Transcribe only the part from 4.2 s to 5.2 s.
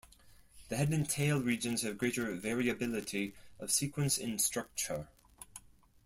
structure.